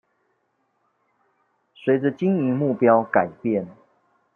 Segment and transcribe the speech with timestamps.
[1.75, 3.67] 隨著經營目標改變